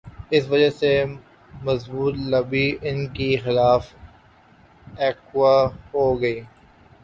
[0.35, 1.03] اس وجہ سے یہ
[1.65, 3.83] مخصوص لابی ان کے خلاف
[4.99, 5.45] ایکٹو
[5.93, 6.39] ہو گئی۔